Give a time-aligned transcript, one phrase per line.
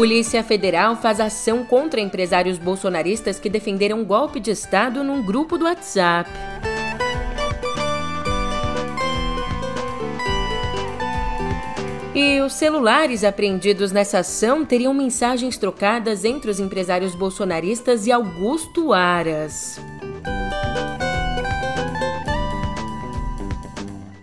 [0.00, 5.66] Polícia Federal faz ação contra empresários bolsonaristas que defenderam golpe de Estado num grupo do
[5.66, 6.30] WhatsApp.
[12.14, 18.94] E os celulares apreendidos nessa ação teriam mensagens trocadas entre os empresários bolsonaristas e Augusto
[18.94, 19.78] Aras.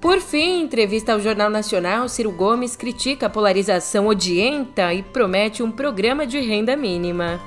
[0.08, 5.62] Por fim, em entrevista ao Jornal Nacional, Ciro Gomes critica a polarização odienta e promete
[5.62, 7.42] um programa de renda mínima.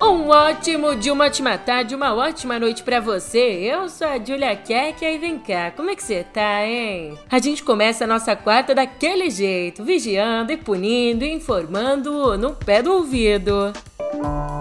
[0.00, 3.38] Um ótimo dia, uma ótima tarde, uma ótima noite para você.
[3.38, 7.18] Eu sou a Julia Keck e vem cá, como é que você tá, hein?
[7.28, 12.82] A gente começa a nossa quarta daquele jeito, vigiando e punindo e informando no pé
[12.82, 13.72] do ouvido.
[14.18, 14.55] Bye.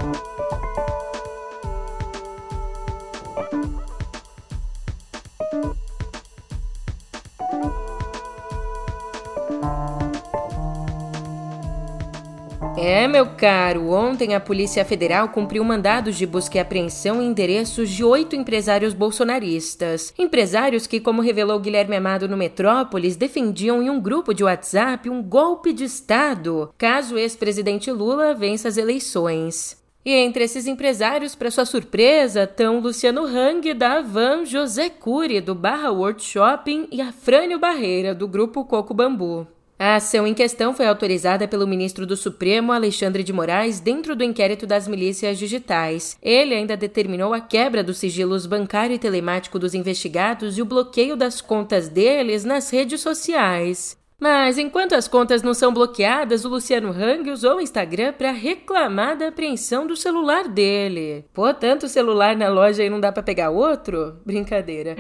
[12.78, 17.90] É, meu caro, ontem a Polícia Federal cumpriu mandados de busca e apreensão em endereços
[17.90, 20.14] de oito empresários bolsonaristas.
[20.20, 25.24] Empresários que, como revelou Guilherme Amado no Metrópolis, defendiam em um grupo de WhatsApp um
[25.24, 29.82] golpe de Estado, caso o ex-presidente Lula vença as eleições.
[30.04, 35.56] E entre esses empresários, para sua surpresa, estão Luciano Hang, da Avan, José Cury, do
[35.56, 39.48] Barra World Shopping e Afrânio Barreira, do Grupo Coco Bambu.
[39.78, 44.24] A ação em questão foi autorizada pelo ministro do Supremo, Alexandre de Moraes, dentro do
[44.24, 46.18] inquérito das milícias digitais.
[46.22, 51.18] Ele ainda determinou a quebra dos sigilos bancário e telemático dos investigados e o bloqueio
[51.18, 53.98] das contas deles nas redes sociais.
[54.18, 59.18] Mas enquanto as contas não são bloqueadas, o Luciano Hang usou o Instagram para reclamar
[59.18, 61.26] da apreensão do celular dele.
[61.34, 64.16] Pô, tanto celular na loja e não dá para pegar outro?
[64.26, 64.96] Brincadeira.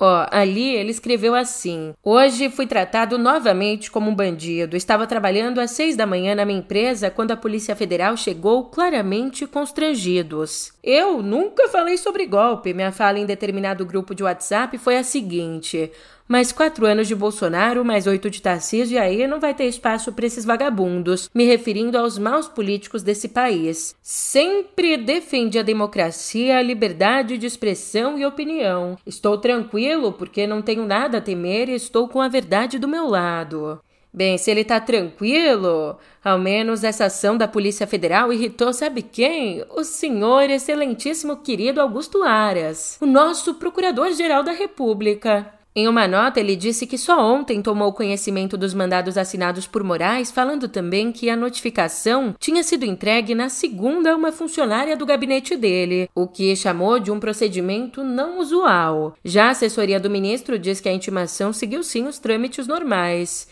[0.00, 4.76] Ó, ali ele escreveu assim: Hoje fui tratado novamente como um bandido.
[4.76, 9.46] Estava trabalhando às seis da manhã na minha empresa quando a Polícia Federal chegou claramente
[9.46, 10.72] constrangidos.
[10.90, 12.72] Eu nunca falei sobre golpe.
[12.72, 15.92] Minha fala em determinado grupo de WhatsApp foi a seguinte:
[16.26, 20.10] mais quatro anos de Bolsonaro, mais oito de Tarcísio, e aí não vai ter espaço
[20.14, 23.94] para esses vagabundos, me referindo aos maus políticos desse país.
[24.02, 28.96] Sempre defendi a democracia, a liberdade de expressão e opinião.
[29.04, 33.06] Estou tranquilo porque não tenho nada a temer e estou com a verdade do meu
[33.06, 33.78] lado.
[34.18, 39.64] Bem, se ele tá tranquilo, ao menos essa ação da Polícia Federal irritou sabe quem?
[39.70, 45.46] O senhor excelentíssimo querido Augusto Aras, o nosso Procurador-Geral da República.
[45.72, 50.32] Em uma nota, ele disse que só ontem tomou conhecimento dos mandados assinados por Moraes,
[50.32, 55.56] falando também que a notificação tinha sido entregue na segunda a uma funcionária do gabinete
[55.56, 59.14] dele, o que chamou de um procedimento não usual.
[59.24, 63.46] Já a assessoria do ministro diz que a intimação seguiu sim os trâmites normais.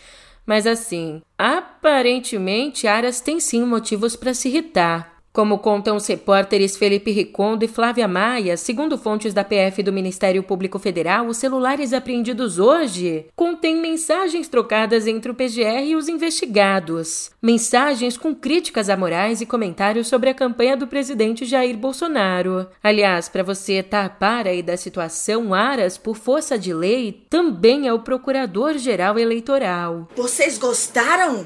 [0.47, 5.16] Mas assim, aparentemente Aras tem sim motivos para se irritar.
[5.37, 10.41] Como contam os repórteres Felipe Ricondo e Flávia Maia, segundo fontes da PF do Ministério
[10.41, 17.29] Público Federal, os celulares apreendidos hoje contêm mensagens trocadas entre o PGR e os investigados.
[17.39, 22.65] Mensagens com críticas a morais e comentários sobre a campanha do presidente Jair Bolsonaro.
[22.83, 27.99] Aliás, para você tapar aí da situação, Aras, por força de lei, também é o
[27.99, 30.07] Procurador-Geral Eleitoral.
[30.15, 31.45] Vocês gostaram?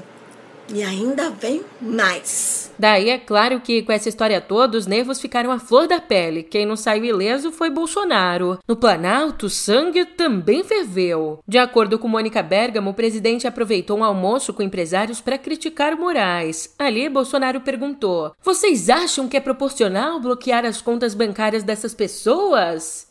[0.72, 2.72] E ainda vem mais.
[2.78, 6.42] Daí é claro que com essa história toda os nervos ficaram à flor da pele.
[6.42, 8.58] Quem não saiu ileso foi Bolsonaro.
[8.66, 11.40] No Planalto, sangue também ferveu.
[11.46, 16.74] De acordo com Mônica Bergamo, o presidente aproveitou um almoço com empresários para criticar Moraes.
[16.78, 23.06] Ali, Bolsonaro perguntou: Vocês acham que é proporcional bloquear as contas bancárias dessas pessoas?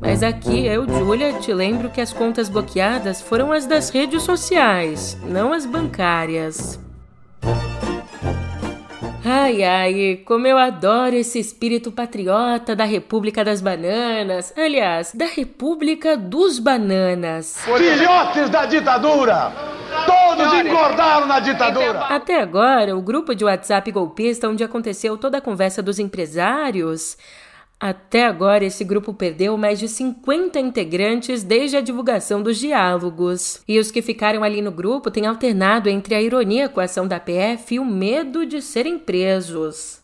[0.00, 5.16] Mas aqui eu, Julia, te lembro que as contas bloqueadas foram as das redes sociais,
[5.22, 6.81] não as bancárias.
[9.42, 14.54] Ai, ai, como eu adoro esse espírito patriota da República das Bananas.
[14.56, 17.56] Aliás, da República dos Bananas.
[17.64, 19.52] Filhotes da ditadura!
[20.06, 22.02] Todos engordaram na ditadura!
[22.02, 27.16] Até agora, o grupo de WhatsApp golpista onde aconteceu toda a conversa dos empresários
[27.84, 33.60] até agora, esse grupo perdeu mais de 50 integrantes desde a divulgação dos diálogos.
[33.66, 37.08] E os que ficaram ali no grupo têm alternado entre a ironia com a ação
[37.08, 40.00] da PF e o medo de serem presos.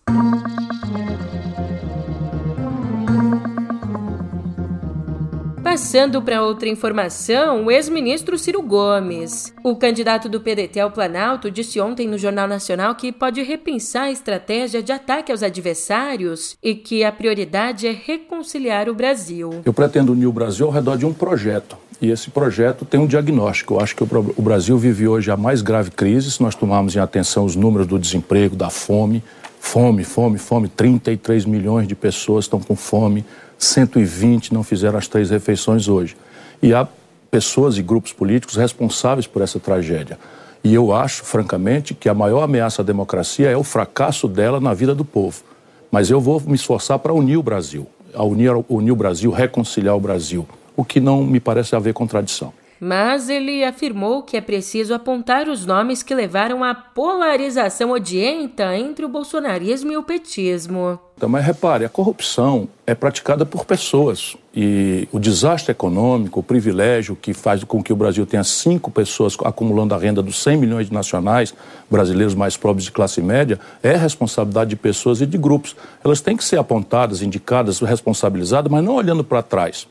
[5.78, 9.54] Passando para outra informação, o ex-ministro Ciro Gomes.
[9.62, 14.10] O candidato do PDT ao Planalto disse ontem no Jornal Nacional que pode repensar a
[14.10, 19.62] estratégia de ataque aos adversários e que a prioridade é reconciliar o Brasil.
[19.64, 21.76] Eu pretendo unir o Brasil ao redor de um projeto.
[22.02, 23.74] E esse projeto tem um diagnóstico.
[23.74, 26.98] Eu acho que o Brasil vive hoje a mais grave crise, se nós tomarmos em
[26.98, 29.22] atenção os números do desemprego, da fome.
[29.60, 30.68] Fome, fome, fome.
[30.68, 33.24] 33 milhões de pessoas estão com fome
[33.58, 36.16] 120 não fizeram as três refeições hoje.
[36.62, 36.86] E há
[37.30, 40.18] pessoas e grupos políticos responsáveis por essa tragédia.
[40.62, 44.74] E eu acho, francamente, que a maior ameaça à democracia é o fracasso dela na
[44.74, 45.42] vida do povo.
[45.90, 49.96] Mas eu vou me esforçar para unir o Brasil, a unir, unir o Brasil, reconciliar
[49.96, 50.46] o Brasil,
[50.76, 55.66] o que não me parece haver contradição mas ele afirmou que é preciso apontar os
[55.66, 60.98] nomes que levaram à polarização odienta entre o bolsonarismo e o petismo.
[61.16, 67.16] Então, mas repare, a corrupção é praticada por pessoas e o desastre econômico, o privilégio
[67.16, 70.86] que faz com que o Brasil tenha cinco pessoas acumulando a renda dos 100 milhões
[70.86, 71.52] de nacionais
[71.90, 75.74] brasileiros mais pobres de classe média é responsabilidade de pessoas e de grupos.
[76.04, 79.88] Elas têm que ser apontadas, indicadas, responsabilizadas, mas não olhando para trás,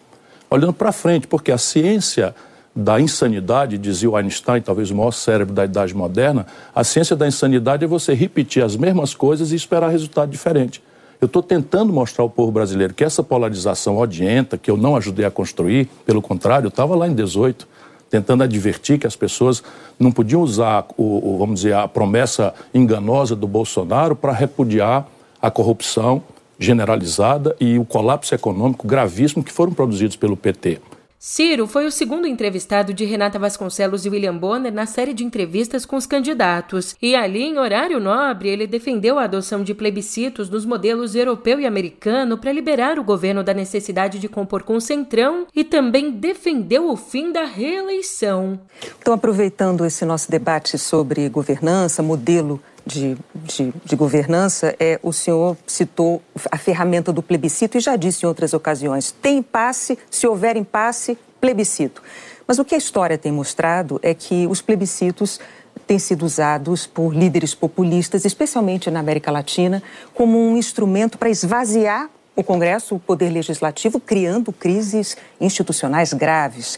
[0.50, 2.34] olhando para frente, porque a ciência
[2.80, 6.46] da insanidade, dizia o Einstein, talvez o maior cérebro da idade moderna,
[6.76, 10.84] a ciência da insanidade é você repetir as mesmas coisas e esperar resultado diferente.
[11.20, 15.26] Eu estou tentando mostrar ao povo brasileiro que essa polarização odienta, que eu não ajudei
[15.26, 17.68] a construir, pelo contrário, eu estava lá em 18,
[18.12, 19.64] tentando advertir que as pessoas
[20.00, 25.08] não podiam usar, o, o, vamos dizer, a promessa enganosa do Bolsonaro para repudiar
[25.42, 26.22] a corrupção
[26.60, 30.80] generalizada e o colapso econômico gravíssimo que foram produzidos pelo PT.
[31.20, 35.84] Ciro foi o segundo entrevistado de Renata Vasconcelos e William Bonner na série de entrevistas
[35.84, 40.64] com os candidatos, e ali, em horário nobre, ele defendeu a adoção de plebiscitos nos
[40.64, 45.48] modelos europeu e americano para liberar o governo da necessidade de compor com o Centrão
[45.56, 48.60] e também defendeu o fim da reeleição.
[49.00, 55.58] Então, aproveitando esse nosso debate sobre governança, modelo de, de, de, governança, é, o senhor
[55.68, 60.56] citou a ferramenta do plebiscito e já disse em outras ocasiões: tem impasse, se houver
[60.56, 62.02] impasse, plebiscito.
[62.48, 65.40] Mas o que a história tem mostrado é que os plebiscitos
[65.86, 72.10] têm sido usados por líderes populistas, especialmente na América Latina, como um instrumento para esvaziar
[72.38, 76.78] o Congresso, o Poder Legislativo, criando crises institucionais graves.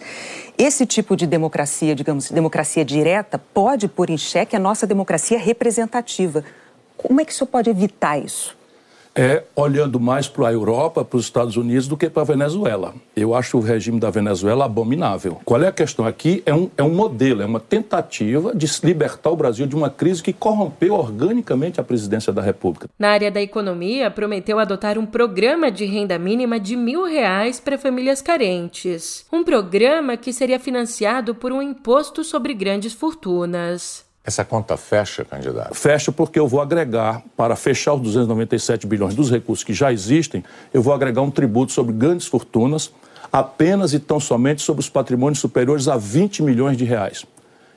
[0.58, 6.46] Esse tipo de democracia, digamos, democracia direta, pode pôr em xeque a nossa democracia representativa.
[6.96, 8.58] Como é que o senhor pode evitar isso?
[9.20, 12.94] É olhando mais para a Europa, para os Estados Unidos, do que para a Venezuela.
[13.14, 15.42] Eu acho o regime da Venezuela abominável.
[15.44, 16.42] Qual é a questão aqui?
[16.46, 20.24] É um, é um modelo, é uma tentativa de libertar o Brasil de uma crise
[20.24, 22.88] que corrompeu organicamente a presidência da República.
[22.98, 27.78] Na área da economia, prometeu adotar um programa de renda mínima de mil reais para
[27.78, 29.26] famílias carentes.
[29.34, 34.08] Um programa que seria financiado por um imposto sobre grandes fortunas.
[34.30, 35.74] Essa conta fecha, candidato?
[35.74, 40.44] Fecha porque eu vou agregar, para fechar os 297 bilhões dos recursos que já existem,
[40.72, 42.94] eu vou agregar um tributo sobre grandes fortunas,
[43.34, 47.26] apenas e tão somente sobre os patrimônios superiores a 20 milhões de reais.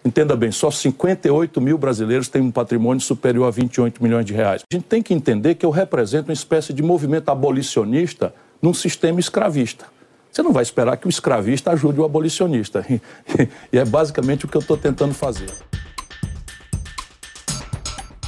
[0.05, 4.61] Entenda bem, só 58 mil brasileiros têm um patrimônio superior a 28 milhões de reais.
[4.71, 9.19] A gente tem que entender que eu represento uma espécie de movimento abolicionista num sistema
[9.19, 9.87] escravista.
[10.31, 12.85] Você não vai esperar que o escravista ajude o abolicionista.
[13.73, 15.51] E é basicamente o que eu estou tentando fazer.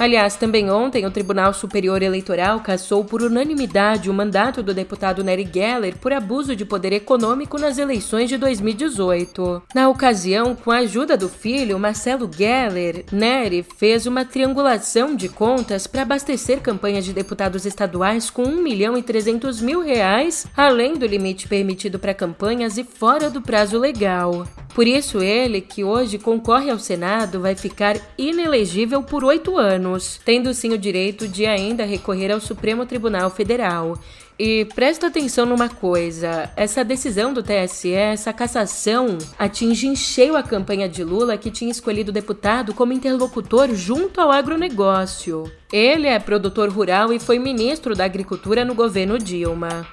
[0.04, 5.48] Aliás, também ontem o Tribunal Superior Eleitoral cassou por unanimidade o mandato do deputado Nery
[5.50, 9.62] Geller por abuso de poder econômico nas eleições de 2018.
[9.74, 15.86] Na ocasião, com a ajuda do filho, Marcelo Geller, Nery fez uma triangulação de contas
[15.86, 21.06] para abastecer campanhas de deputados estaduais com 1 milhão e 300 mil reais, além do
[21.06, 24.46] limite permitido para campanhas e fora do prazo legal.
[24.74, 29.93] Por isso, ele, que hoje concorre ao Senado, vai ficar inelegível por oito anos,
[30.24, 33.98] tendo sim o direito de ainda recorrer ao Supremo Tribunal Federal.
[34.38, 40.42] E presta atenção numa coisa: essa decisão do TSE, essa cassação, atinge em cheio a
[40.42, 45.50] campanha de Lula, que tinha escolhido o deputado como interlocutor junto ao agronegócio.
[45.72, 49.86] Ele é produtor rural e foi ministro da Agricultura no governo Dilma.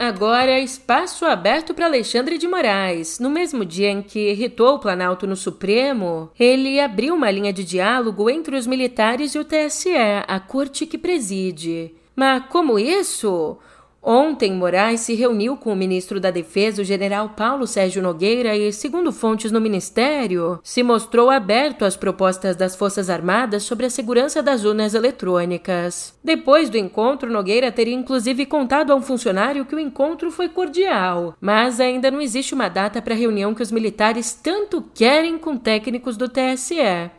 [0.00, 3.18] Agora, espaço aberto para Alexandre de Moraes.
[3.18, 7.62] No mesmo dia em que irritou o Planalto no Supremo, ele abriu uma linha de
[7.62, 9.90] diálogo entre os militares e o TSE,
[10.26, 11.94] a corte que preside.
[12.16, 13.58] Mas como isso?
[14.02, 18.72] Ontem, Moraes se reuniu com o ministro da Defesa, o general Paulo Sérgio Nogueira, e,
[18.72, 24.42] segundo fontes no ministério, se mostrou aberto às propostas das Forças Armadas sobre a segurança
[24.42, 26.18] das urnas eletrônicas.
[26.24, 31.34] Depois do encontro, Nogueira teria inclusive contado a um funcionário que o encontro foi cordial,
[31.40, 35.56] mas ainda não existe uma data para a reunião que os militares tanto querem com
[35.56, 37.10] técnicos do TSE.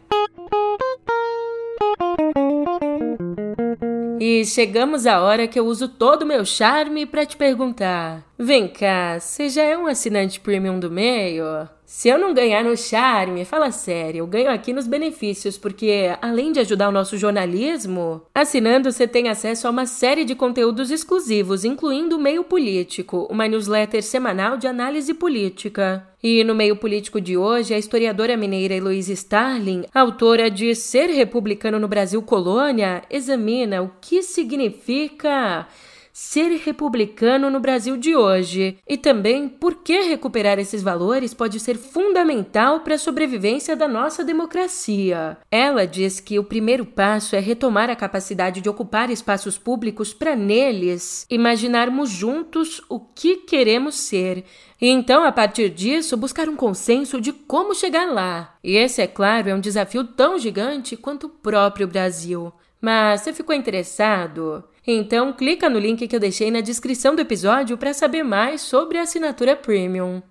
[4.23, 8.67] E chegamos à hora que eu uso todo o meu charme para te perguntar: vem
[8.67, 11.67] cá, você já é um assinante premium do meio?
[11.93, 16.53] Se eu não ganhar no charme, fala sério, eu ganho aqui nos benefícios, porque além
[16.53, 21.65] de ajudar o nosso jornalismo, assinando você tem acesso a uma série de conteúdos exclusivos,
[21.65, 26.07] incluindo o Meio Político, uma newsletter semanal de análise política.
[26.23, 31.77] E no meio político de hoje, a historiadora mineira Heloísa Starling, autora de Ser Republicano
[31.77, 35.67] no Brasil Colônia, examina o que significa
[36.13, 41.77] ser republicano no Brasil de hoje e também por que recuperar esses valores pode ser
[41.77, 45.37] fundamental para a sobrevivência da nossa democracia.
[45.49, 50.35] Ela diz que o primeiro passo é retomar a capacidade de ocupar espaços públicos para
[50.35, 54.43] neles imaginarmos juntos o que queremos ser.
[54.81, 58.55] E então, a partir disso, buscar um consenso de como chegar lá.
[58.63, 62.51] E esse, é claro, é um desafio tão gigante quanto o próprio Brasil.
[62.81, 64.63] Mas você ficou interessado?
[64.85, 68.97] Então, clica no link que eu deixei na descrição do episódio para saber mais sobre
[68.97, 70.23] a assinatura Premium.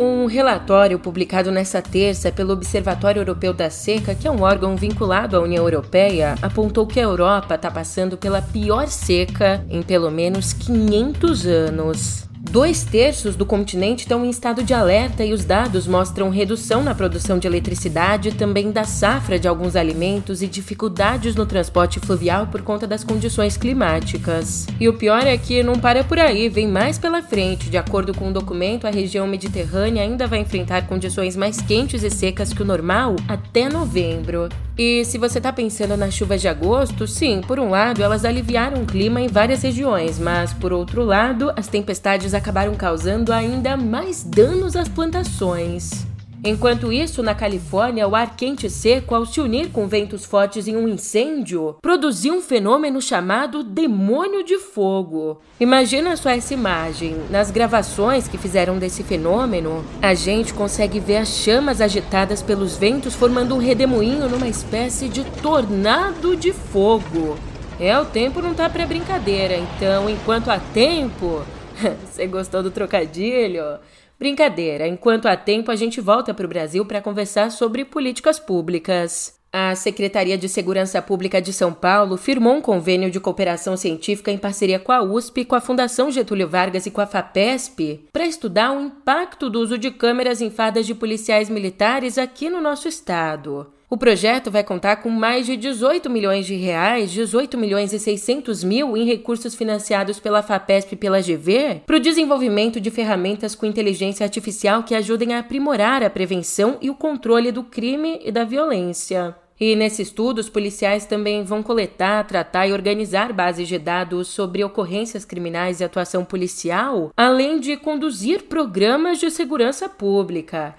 [0.00, 5.36] Um relatório publicado nesta terça pelo Observatório Europeu da Seca, que é um órgão vinculado
[5.36, 10.54] à União Europeia, apontou que a Europa está passando pela pior seca em pelo menos
[10.54, 12.27] 500 anos.
[12.40, 16.94] Dois terços do continente estão em estado de alerta e os dados mostram redução na
[16.94, 22.62] produção de eletricidade, também da safra de alguns alimentos e dificuldades no transporte fluvial por
[22.62, 24.68] conta das condições climáticas.
[24.78, 27.68] E o pior é que não para por aí, vem mais pela frente.
[27.68, 32.04] De acordo com o um documento, a região mediterrânea ainda vai enfrentar condições mais quentes
[32.04, 34.48] e secas que o normal até novembro.
[34.78, 38.82] E se você está pensando nas chuvas de agosto, sim, por um lado elas aliviaram
[38.82, 44.22] o clima em várias regiões, mas por outro lado as tempestades acabaram causando ainda mais
[44.22, 46.06] danos às plantações.
[46.44, 50.68] Enquanto isso, na Califórnia, o ar quente e seco, ao se unir com ventos fortes
[50.68, 55.40] em um incêndio, produziu um fenômeno chamado demônio de fogo.
[55.58, 57.16] Imagina só essa imagem.
[57.28, 63.16] Nas gravações que fizeram desse fenômeno, a gente consegue ver as chamas agitadas pelos ventos
[63.16, 67.36] formando um redemoinho numa espécie de tornado de fogo.
[67.80, 71.42] É, o tempo não tá para brincadeira, então enquanto há tempo.
[72.04, 73.78] Você gostou do trocadilho?
[74.18, 79.38] Brincadeira, enquanto há tempo a gente volta para o Brasil para conversar sobre políticas públicas.
[79.50, 84.36] A Secretaria de Segurança Pública de São Paulo firmou um convênio de cooperação científica em
[84.36, 88.72] parceria com a USP, com a Fundação Getúlio Vargas e com a FAPESP para estudar
[88.72, 93.72] o impacto do uso de câmeras em fardas de policiais militares aqui no nosso estado.
[93.90, 98.62] O projeto vai contar com mais de 18 milhões de reais, 18 milhões e 600
[98.62, 103.64] mil em recursos financiados pela FAPESP e pela GV, para o desenvolvimento de ferramentas com
[103.64, 108.44] inteligência artificial que ajudem a aprimorar a prevenção e o controle do crime e da
[108.44, 109.34] violência.
[109.58, 114.62] E nesse estudo, os policiais também vão coletar, tratar e organizar bases de dados sobre
[114.62, 120.74] ocorrências criminais e atuação policial, além de conduzir programas de segurança pública.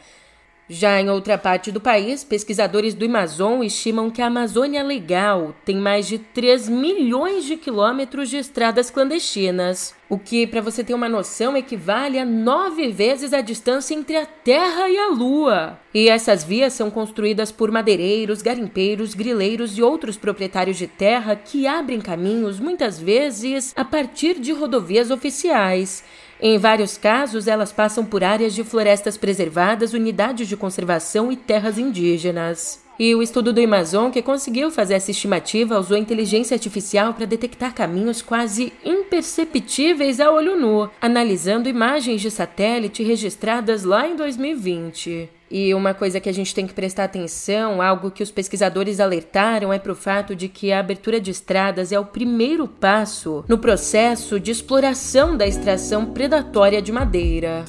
[0.72, 5.76] Já em outra parte do país, pesquisadores do Amazon estimam que a Amazônia Legal tem
[5.76, 11.10] mais de 3 milhões de quilômetros de estradas clandestinas, o que, para você ter uma
[11.10, 15.80] noção, equivale a nove vezes a distância entre a Terra e a Lua.
[15.92, 21.66] E essas vias são construídas por madeireiros, garimpeiros, grileiros e outros proprietários de terra que
[21.66, 26.04] abrem caminhos, muitas vezes, a partir de rodovias oficiais.
[26.42, 31.78] Em vários casos, elas passam por áreas de florestas preservadas, unidades de conservação e terras
[31.78, 32.89] indígenas.
[33.00, 37.74] E o estudo do Amazon, que conseguiu fazer essa estimativa, usou inteligência artificial para detectar
[37.74, 45.30] caminhos quase imperceptíveis a olho nu, analisando imagens de satélite registradas lá em 2020.
[45.50, 49.72] E uma coisa que a gente tem que prestar atenção, algo que os pesquisadores alertaram,
[49.72, 53.58] é para o fato de que a abertura de estradas é o primeiro passo no
[53.58, 57.64] processo de exploração da extração predatória de madeira.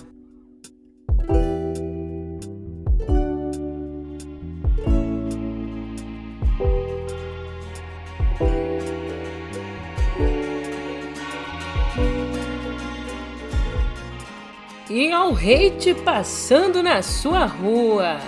[14.91, 18.19] E ao hate passando na sua rua.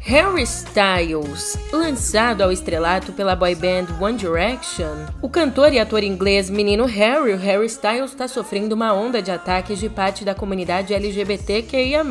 [0.00, 6.50] Harry Styles, lançado ao estrelato pela boy band One Direction, o cantor e ator inglês
[6.50, 12.04] menino Harry, Harry Styles, está sofrendo uma onda de ataques de parte da comunidade LGBTQIA+.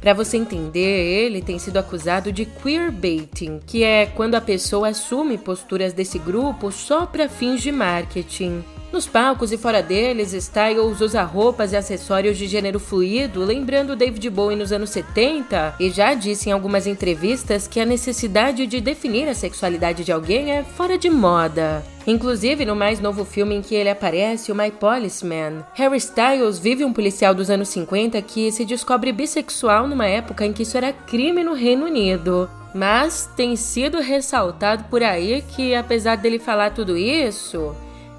[0.00, 5.36] Para você entender, ele tem sido acusado de queerbaiting, que é quando a pessoa assume
[5.36, 8.62] posturas desse grupo só para fins de marketing.
[8.92, 14.30] Nos palcos e fora deles, Styles usa roupas e acessórios de gênero fluido, lembrando David
[14.30, 19.28] Bowie nos anos 70, e já disse em algumas entrevistas que a necessidade de definir
[19.28, 21.84] a sexualidade de alguém é fora de moda.
[22.06, 26.84] Inclusive, no mais novo filme em que ele aparece, o My Policeman, Harry Styles vive
[26.84, 30.92] um policial dos anos 50 que se descobre bissexual numa época em que isso era
[30.92, 32.48] crime no Reino Unido.
[32.72, 37.74] Mas tem sido ressaltado por aí que, apesar dele falar tudo isso,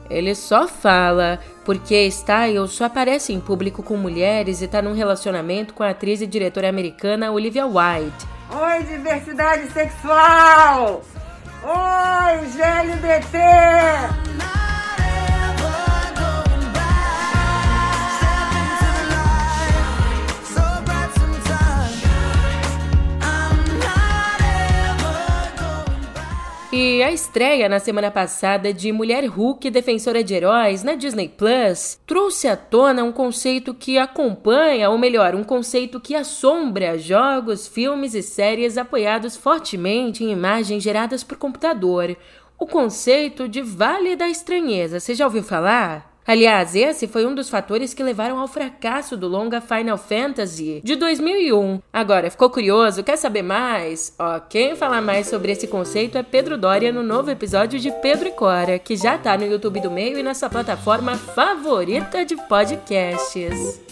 [0.10, 5.74] ele só fala porque Styles só aparece em público com mulheres e está num relacionamento
[5.74, 8.28] com a atriz e diretora americana Olivia Wilde.
[8.50, 11.04] Oi, diversidade sexual!
[11.64, 14.27] Oi, GLBT!
[26.70, 31.98] E a estreia na semana passada de Mulher Hulk, defensora de heróis, na Disney Plus,
[32.06, 38.14] trouxe à tona um conceito que acompanha, ou melhor, um conceito que assombra jogos, filmes
[38.14, 42.18] e séries apoiados fortemente em imagens geradas por computador.
[42.60, 45.00] O conceito de Vale da Estranheza.
[45.00, 46.17] Você já ouviu falar?
[46.28, 50.98] Aliás, esse foi um dos fatores que levaram ao fracasso do longa Final Fantasy de
[50.98, 51.82] 2001.
[51.94, 53.02] Agora, ficou curioso?
[53.02, 54.14] Quer saber mais?
[54.20, 58.28] Ó, quem falar mais sobre esse conceito é Pedro Doria no novo episódio de Pedro
[58.28, 63.87] e Cora, que já tá no YouTube do Meio e nessa plataforma favorita de podcasts.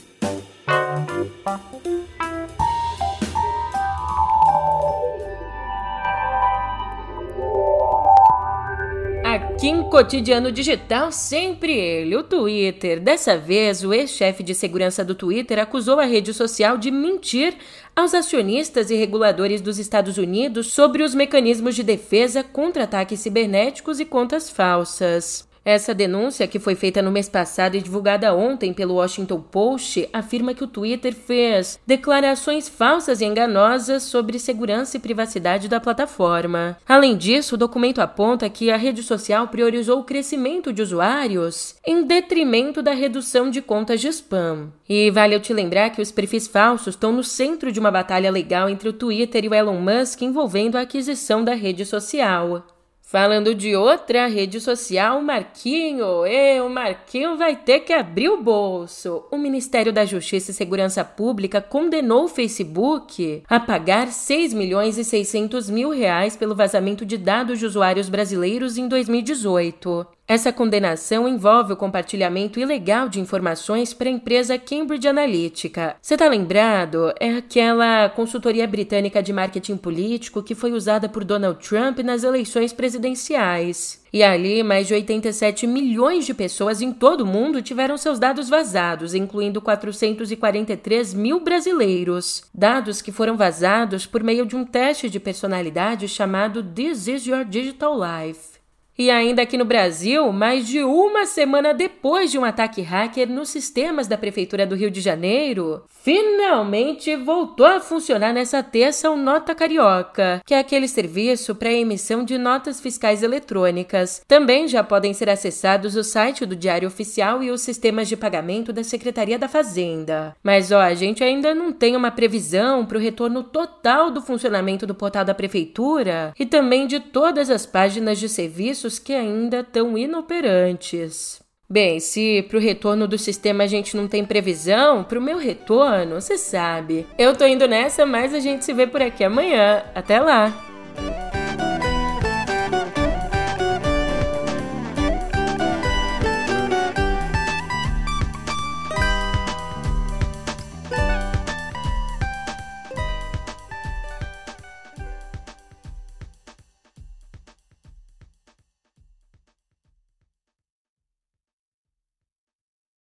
[9.68, 13.00] Em Cotidiano Digital, sempre ele, o Twitter.
[13.00, 17.58] Dessa vez, o ex-chefe de segurança do Twitter acusou a rede social de mentir
[17.96, 24.00] aos acionistas e reguladores dos Estados Unidos sobre os mecanismos de defesa contra ataques cibernéticos
[24.00, 25.48] e contas falsas.
[25.66, 30.54] Essa denúncia, que foi feita no mês passado e divulgada ontem pelo Washington Post, afirma
[30.54, 36.78] que o Twitter fez declarações falsas e enganosas sobre segurança e privacidade da plataforma.
[36.88, 42.04] Além disso, o documento aponta que a rede social priorizou o crescimento de usuários em
[42.04, 44.72] detrimento da redução de contas de spam.
[44.88, 48.30] E vale eu te lembrar que os perfis falsos estão no centro de uma batalha
[48.30, 52.64] legal entre o Twitter e o Elon Musk envolvendo a aquisição da rede social.
[53.08, 59.24] Falando de outra rede social, Marquinho, e o Marquinho vai ter que abrir o bolso.
[59.30, 65.04] O Ministério da Justiça e Segurança Pública condenou o Facebook a pagar 6 milhões e
[65.04, 70.08] 600 mil reais pelo vazamento de dados de usuários brasileiros em 2018.
[70.28, 75.96] Essa condenação envolve o compartilhamento ilegal de informações para a empresa Cambridge Analytica.
[76.02, 77.14] Você tá lembrado?
[77.20, 82.74] É aquela consultoria britânica de marketing político que foi usada por Donald Trump nas eleições
[82.74, 84.04] presidenciais.
[84.12, 88.50] E ali, mais de 87 milhões de pessoas em todo o mundo tiveram seus dados
[88.50, 92.46] vazados, incluindo 443 mil brasileiros.
[92.52, 97.46] Dados que foram vazados por meio de um teste de personalidade chamado This Is Your
[97.46, 98.55] Digital Life.
[98.98, 103.50] E ainda aqui no Brasil, mais de uma semana depois de um ataque hacker nos
[103.50, 109.54] sistemas da Prefeitura do Rio de Janeiro, finalmente voltou a funcionar nessa terça o Nota
[109.54, 114.22] Carioca, que é aquele serviço para emissão de notas fiscais eletrônicas.
[114.26, 118.72] Também já podem ser acessados o site do Diário Oficial e os sistemas de pagamento
[118.72, 120.38] da Secretaria da Fazenda.
[120.42, 124.88] Mas ó, a gente ainda não tem uma previsão para o retorno total do funcionamento
[124.88, 129.60] do portal da Prefeitura e também de todas as páginas de serviço serviços que ainda
[129.60, 131.42] estão inoperantes.
[131.68, 135.38] Bem, se para o retorno do sistema a gente não tem previsão, para o meu
[135.38, 137.08] retorno, você sabe.
[137.18, 139.84] Eu tô indo nessa, mas a gente se vê por aqui amanhã.
[139.96, 140.54] Até lá!